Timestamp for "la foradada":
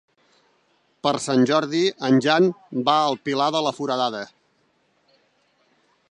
3.67-4.23